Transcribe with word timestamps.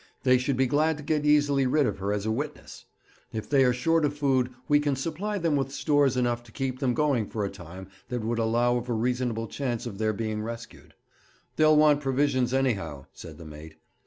They 0.23 0.39
should 0.39 0.57
be 0.57 0.65
glad 0.65 0.97
to 0.97 1.03
get 1.03 1.27
easily 1.27 1.67
rid 1.67 1.85
of 1.85 1.99
her 1.99 2.11
as 2.11 2.25
a 2.25 2.31
witness. 2.31 2.85
If 3.31 3.47
they 3.47 3.63
are 3.63 3.71
short 3.71 4.03
of 4.03 4.17
food, 4.17 4.49
we 4.67 4.79
can 4.79 4.95
supply 4.95 5.37
them 5.37 5.55
with 5.55 5.71
stores 5.71 6.17
enough 6.17 6.41
to 6.45 6.51
keep 6.51 6.79
them 6.79 6.95
going 6.95 7.27
for 7.27 7.45
a 7.45 7.51
time 7.51 7.87
that 8.09 8.23
would 8.23 8.39
allow 8.39 8.77
of 8.77 8.89
a 8.89 8.93
reasonable 8.93 9.45
chance 9.47 9.85
of 9.85 9.99
their 9.99 10.11
being 10.11 10.41
rescued.' 10.41 10.95
'They'll 11.55 11.77
want 11.77 12.01
provisions, 12.01 12.51
anyhow,' 12.51 13.05
said 13.13 13.37
the 13.37 13.45
mate. 13.45 13.75